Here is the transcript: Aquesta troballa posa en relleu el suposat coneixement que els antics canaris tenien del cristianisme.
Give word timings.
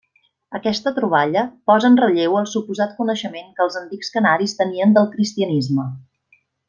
Aquesta 0.59 0.93
troballa 0.99 1.43
posa 1.71 1.91
en 1.93 1.99
relleu 2.01 2.37
el 2.41 2.47
suposat 2.53 2.95
coneixement 3.01 3.53
que 3.59 3.65
els 3.67 3.77
antics 3.83 4.11
canaris 4.17 4.57
tenien 4.63 4.97
del 4.97 5.11
cristianisme. 5.13 5.87